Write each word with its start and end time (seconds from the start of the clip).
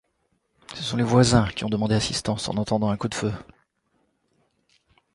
Ce 0.73 0.81
sont 0.81 0.97
les 0.97 1.03
voisins 1.03 1.47
qui 1.51 1.63
ont 1.63 1.69
demandé 1.69 1.93
assistance 1.93 2.49
en 2.49 2.57
entendant 2.57 2.89
un 2.89 2.97
coup 2.97 3.07
de 3.07 3.13
feu. 3.13 3.31